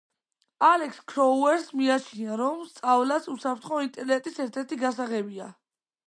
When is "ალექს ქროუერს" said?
0.67-1.67